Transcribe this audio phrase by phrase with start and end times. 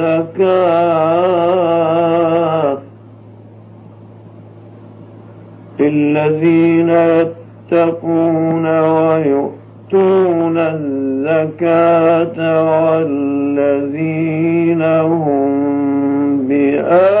[0.00, 1.30] الزكاة.
[5.80, 12.38] للذين يتقون ويؤتون الزكاة
[12.80, 17.20] والذين هم بآياتنا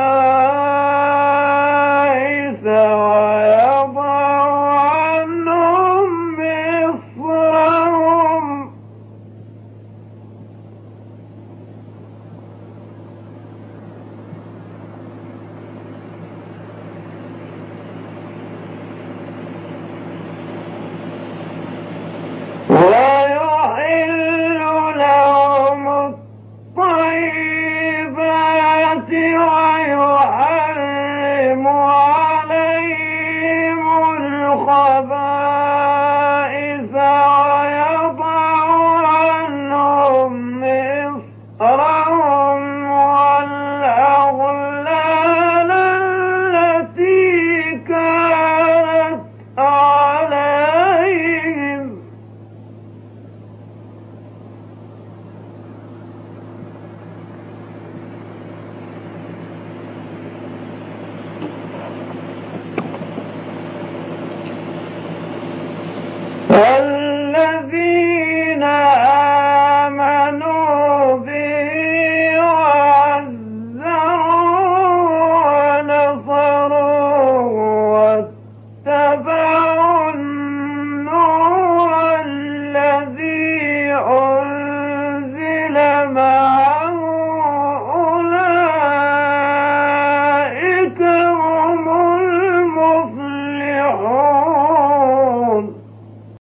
[0.00, 0.29] Allah.